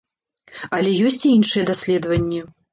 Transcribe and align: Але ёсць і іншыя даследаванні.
Але 0.77 0.95
ёсць 1.11 1.19
і 1.27 1.35
іншыя 1.37 1.69
даследаванні. 1.71 2.45